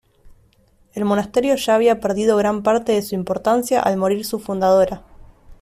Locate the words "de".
2.93-3.03